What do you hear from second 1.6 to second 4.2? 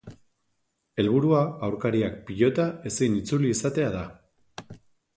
aurkariak pilota ezin itzuli izatea da.